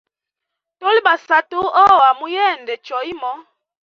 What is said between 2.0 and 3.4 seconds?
muyende choimo.